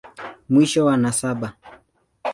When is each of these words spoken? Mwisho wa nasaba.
Mwisho 0.49 0.85
wa 0.85 0.95
nasaba. 1.01 1.47